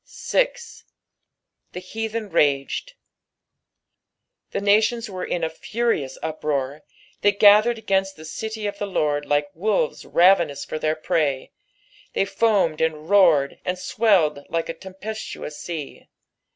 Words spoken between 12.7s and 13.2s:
and